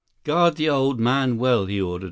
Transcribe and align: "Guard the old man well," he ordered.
"Guard 0.23 0.55
the 0.55 0.67
old 0.67 0.99
man 0.99 1.37
well," 1.37 1.67
he 1.67 1.79
ordered. 1.79 1.99